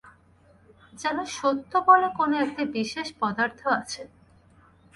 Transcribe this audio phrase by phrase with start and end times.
[0.93, 4.01] যেন সত্য বলে কোনো-একটা বিশেষ পদার্থ আছে।